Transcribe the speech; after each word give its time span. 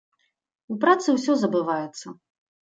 У 0.75 0.77
працы 0.85 1.15
ўсё 1.17 1.35
забываецца. 1.43 2.17